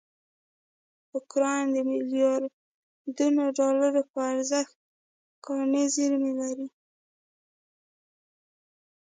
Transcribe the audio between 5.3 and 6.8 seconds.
کاني زېرمې لري.